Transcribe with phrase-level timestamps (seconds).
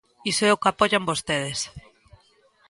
[0.31, 1.59] Iso é o que apoian vostedes.